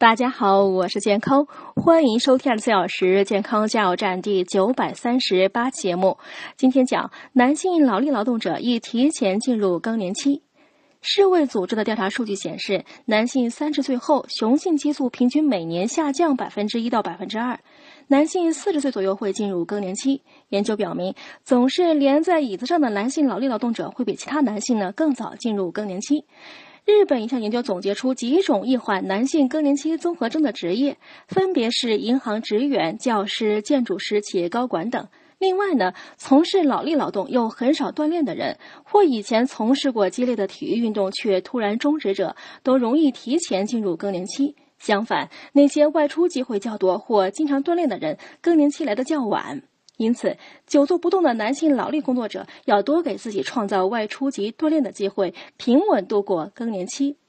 [0.00, 6.16] 大家好，我是健康，欢迎收听二十四小时健康加油站第九百三十八期节目。
[6.56, 10.42] 今天讲男性劳力劳动者易提前进入更年期。
[11.02, 17.60] 世卫组织的调查数据显示，男性三十岁后雄性激素平均每年下降百分之一到百分之二，
[18.06, 20.22] 男性四十岁左右会进入更年期。
[20.48, 21.14] 研究表明，
[21.44, 26.24] 总是连在椅子上的男性劳力劳动者会比其他男性呢更早进入更年期。
[26.86, 30.96] 日本一项研究总结出几种易患男性更年期综合征的职业，
[31.28, 35.06] 分别是银行职员、教师、建筑师、企业高管等。
[35.38, 44.54] 另外呢，从事脑力劳动又很少锻炼的人，或以前从事过激烈的体育运动却突然终止者，都容易提前进入更年期。
[44.78, 49.62] 相反，那些外出机会较多或经常锻炼的人，更年期来得较晚。
[50.00, 50.34] 因此，
[50.66, 57.19] 久坐不动的男性劳力工作者要多给自己创造外出及锻炼的机会，平稳度过更年期。